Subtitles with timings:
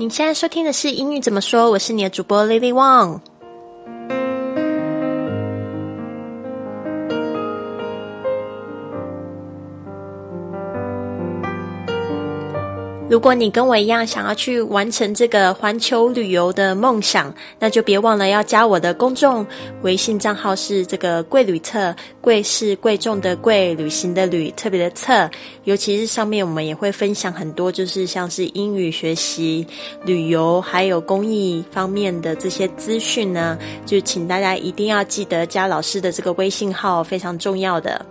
[0.00, 1.72] 你现在收听的是英语怎么说？
[1.72, 3.18] 我是你的主播 Lily Wang。
[13.08, 19.46] 如果你跟我一样想要去完成这个环球旅游的梦想，那就别忘了要加我的公众
[19.80, 25.28] 微信账号是这个“贵旅特”，贵是贵重的贵，旅行的旅，特别的特。
[25.64, 29.66] 尤其是上面我们也会分享很多，就是像是英语学习、
[30.04, 33.56] 旅游还有公益方面的这些资讯呢，
[33.86, 38.04] 就请大家一定要记得加老师的这个微信号，非常重要的。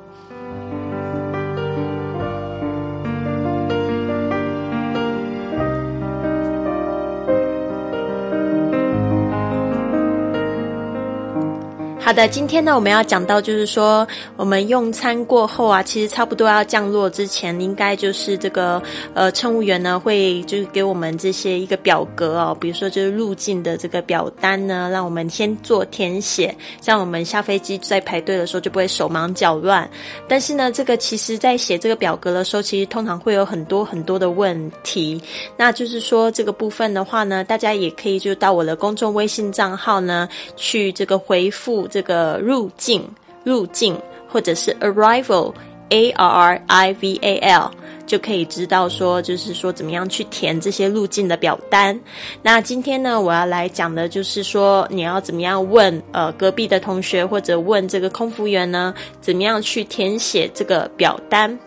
[12.07, 14.07] 好的，今天呢，我们要讲到就是说，
[14.37, 18.81] 我们用餐过后啊，其实差不多要降落之前，应该就是这个
[19.13, 29.85] 呃，乘务员呢会就是给我们这些一个表格哦，比如说就是入境的这个表单呢，让我们先做填写，这样我们下飞机在排队的时候就不会手忙脚乱。
[30.29, 35.21] 但是呢，这个其实在写这个表格的时候，其实通常会有很多很多的问题。
[35.57, 41.85] 那就是说这个部分的话呢，大家也可以就到我的公众微信账号呢去这个回复。
[41.97, 43.03] 这个入境，
[43.43, 45.51] 入境或者是 arrival
[45.89, 47.71] a r r i v a l
[48.05, 51.99] 就可以知道说，就是说怎么样去填这些入境的表单。
[52.43, 61.57] 那今天呢，我要来讲的就是说，你要怎么样问呃隔壁的同学或者问这个空服员呢，怎么样去填写这个表单？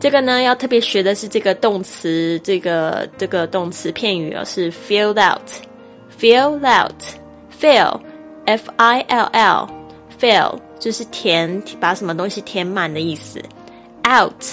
[0.00, 8.00] 这个呢，要特别学的是这个动词，这个这个动词片语啊，是 fill out，fill out，fill。
[8.46, 9.68] F I L L
[10.20, 13.40] fill 就是填，把什么东西填满的意思。
[14.04, 14.44] Out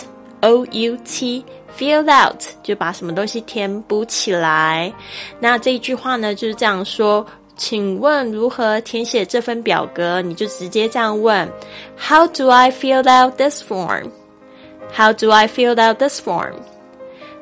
[0.42, 1.44] O U T
[1.78, 4.94] fill out 就把什么东西填补起来。
[5.40, 7.26] 那这一句话呢就是这样说：
[7.58, 10.22] 请问如何填写这份表格？
[10.22, 11.50] 你就直接这样问
[11.98, 16.54] ：How do I fill out this form？How do I fill out this form？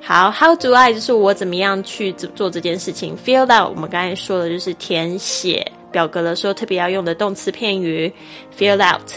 [0.01, 5.69] 好，How do I 就是我怎么样去做这件事情？Fill out 我们刚才说的就是填写。
[5.91, 8.11] 表格的时候特别要用的动词片语
[8.57, 9.09] ，fill out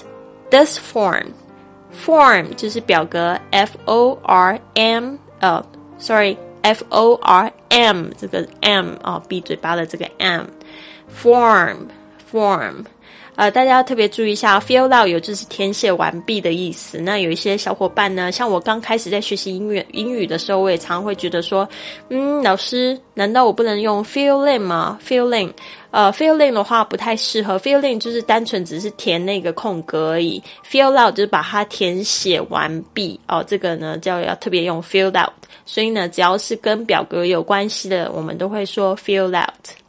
[0.50, 1.26] this form。
[2.04, 5.60] form 就是表格，f o r m，呃
[5.98, 12.84] ，sorry，f o r m 这个 m 哦，闭嘴巴的这个 m，form，form。
[13.36, 16.98] 呃，大家要特别注意一下，fill out 有就是填写完毕的意思。
[16.98, 21.66] 那有一些小伙伴呢，像我刚开始在学习英语英语的时候，我也常会觉得说，
[22.10, 25.52] 嗯，老师，难道我不能用 fill in 吗？fill in，
[25.90, 33.42] 呃，fill in 的话不太适合，fill in 就是单纯只是填那个空格而已，fill out 就是把它填写完毕哦。
[33.46, 35.32] 这个呢，就要特别用 fill out。
[35.64, 39.79] 所以呢，只要是跟表格有关系的，我们都会说 fill out。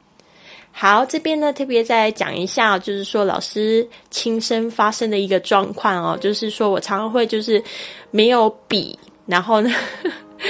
[0.71, 7.63] 好，这边呢特别再讲一下，就是说老师亲身发生的一个状况哦，就是说我常常会就是
[8.09, 9.69] 没有笔，然后呢。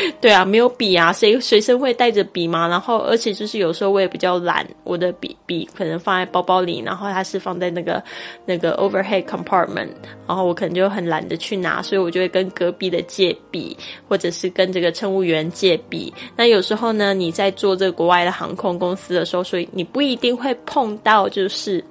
[0.22, 2.68] 对啊，没有笔啊，谁随身会带着笔嘛？
[2.68, 8.04] 然后，而且就是有时候我也比较懒，我的笔笔可能放在包包里，然后它是放在那个
[8.46, 9.90] 那个 overhead compartment，
[10.28, 16.14] 然后我可能就很懒得去拿，所以我就会跟隔壁的借笔，或者是跟这个乘务员借笔。
[16.36, 21.84] 那有时候呢，你在做这个国外的航空公司的时候，所以你不一定会碰到，就是。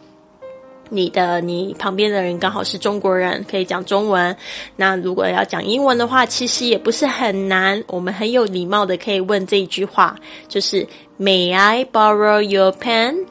[0.90, 4.36] 你的你旁边的人刚好是中国人，可以讲中文。
[4.76, 7.82] 那如果要讲英文的话，其实也不是很难。
[7.86, 10.16] 我们很有礼貌的可以问这一句话，
[10.48, 10.86] 就是
[11.18, 13.24] May I borrow your pen?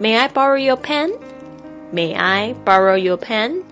[0.00, 1.12] May I borrow your pen?
[1.92, 3.62] May I borrow your pen?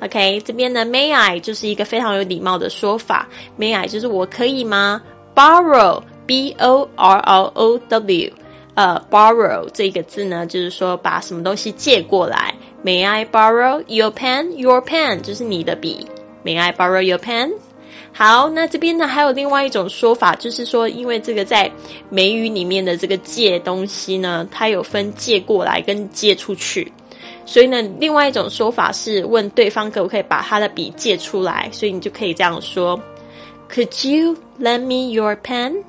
[0.00, 3.28] OK，这边呢 May I 就是一个非常有礼貌的说法。
[3.58, 5.02] May I 就是我可以吗
[5.34, 8.32] ？Borrow B O R R O W，
[8.74, 12.54] 呃，borrow 这个字呢，就是说把什么东西借过来。
[12.86, 14.52] May I borrow your pen?
[14.56, 16.06] Your pen 就是你的笔。
[16.44, 17.54] May I borrow your pen?
[18.12, 21.68] 好，那这边呢还有另外一种说法，就是说，因为这个在
[22.10, 26.92] 美语里面的这个借东西呢，它有分借过来跟借出去，
[27.44, 32.96] 所以呢，另外一种说法是问对方可不可以把他的笔借出来，所以你就可以这样说
[33.68, 35.82] ：Could you lend me your pen?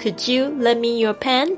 [0.00, 1.56] Could you lend me your pen?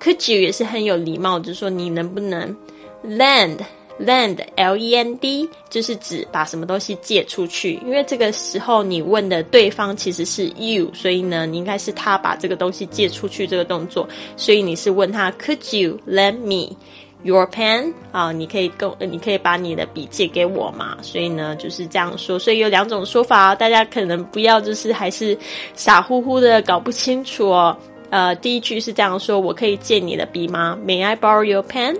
[0.00, 2.56] Could you 也是很有礼貌，就是说你能不能
[3.04, 3.56] lend。
[3.98, 7.80] Lend, L-E-N-D，就是指把什么东西借出去。
[7.84, 14.06] 因为这个时候你问的对方其实是 you，所以呢，你应该是他把这个东西借出去这个动作。
[14.36, 16.76] 所以你是问他，Could you lend me
[17.22, 17.94] your pen？
[18.12, 20.98] 啊，你可以跟，你可以把你的笔借给我嘛？
[21.00, 22.38] 所以呢，就是这样说。
[22.38, 25.36] 所以有两种说法，大家可能不要就是还是
[25.74, 27.76] 傻乎乎的搞不清楚哦。
[28.10, 31.98] 呃，第一句是这样说：“我可以借你的笔吗？”May I borrow your pen?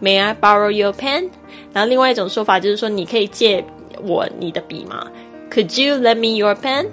[0.00, 1.30] May I borrow your pen?
[1.72, 3.64] 然后另外一种说法就是说：“你可以借
[4.02, 5.06] 我你的笔吗
[5.50, 6.86] ？”Could you lend me your pen?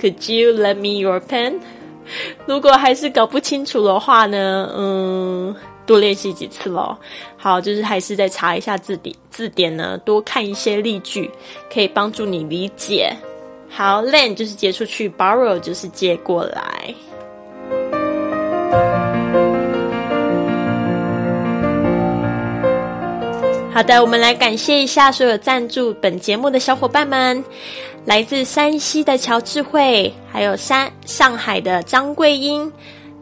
[0.00, 1.60] Could you lend me your pen?
[2.46, 5.54] 如果还是搞不清楚的话呢，嗯，
[5.86, 6.98] 多练习几次咯。
[7.36, 11.30] 好，就是还是再查一下字典，字典呢，多看一些例句，
[11.72, 13.14] 可以帮助你理解。
[13.70, 16.94] 好，lend 就是借出去，borrow 就是借过来。
[23.74, 27.44] 好的，我们来感谢一下所有赞助本节目的小伙伴们，
[28.04, 32.72] 来自山西的乔智慧，还有山上海的张桂英，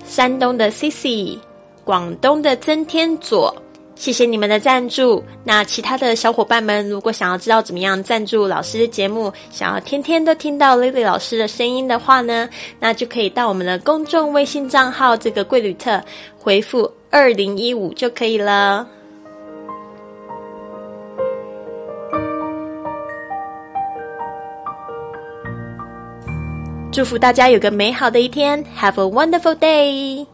[0.04, 1.38] 山东的 Cici，
[1.84, 3.56] 广东的曾天佐，
[3.94, 5.24] 谢谢你们的赞助。
[5.42, 12.46] 那其他的小伙伴们，如果想要知道怎么样赞助老师的节目，想要天天都听到 Lily 老师的声音的话呢，
[12.78, 15.98] 那就可以到我们的公众微信账号这个贵旅特
[16.38, 18.86] 回复二零一五就可以了。
[26.92, 30.31] 祝福大家有个美好的一天，Have a wonderful day。